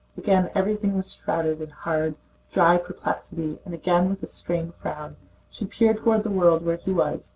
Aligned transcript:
Again 0.17 0.49
everything 0.55 0.97
was 0.97 1.13
shrouded 1.13 1.61
in 1.61 1.69
hard, 1.69 2.15
dry 2.51 2.77
perplexity, 2.79 3.59
and 3.63 3.75
again 3.75 4.09
with 4.09 4.23
a 4.23 4.25
strained 4.25 4.73
frown 4.73 5.15
she 5.51 5.65
peered 5.65 5.99
toward 5.99 6.23
the 6.23 6.31
world 6.31 6.65
where 6.65 6.77
he 6.77 6.91
was. 6.91 7.29